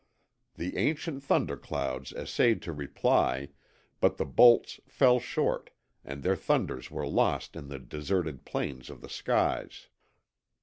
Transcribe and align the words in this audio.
The 0.55 0.77
ancient 0.77 1.21
thunderclouds 1.21 2.11
essayed 2.13 2.63
to 2.63 2.73
reply, 2.73 3.49
but 3.99 4.17
the 4.17 4.25
bolts 4.25 4.79
fell 4.87 5.19
short, 5.19 5.69
and 6.03 6.23
their 6.23 6.35
thunders 6.35 6.89
were 6.89 7.05
lost 7.07 7.55
in 7.55 7.67
the 7.67 7.77
deserted 7.77 8.43
plains 8.43 8.89
of 8.89 9.01
the 9.01 9.09
skies. 9.09 9.89